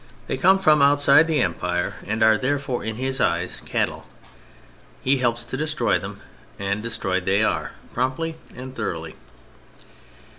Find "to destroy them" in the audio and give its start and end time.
5.45-6.21